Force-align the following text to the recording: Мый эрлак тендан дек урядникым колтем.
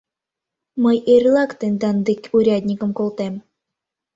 Мый 0.83 0.97
эрлак 1.13 1.51
тендан 1.59 1.97
дек 2.07 2.21
урядникым 2.35 2.91
колтем. 2.99 3.35